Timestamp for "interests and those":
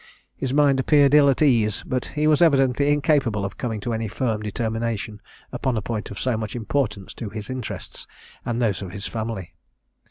7.51-8.81